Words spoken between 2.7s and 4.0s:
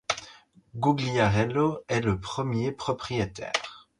propriétaire.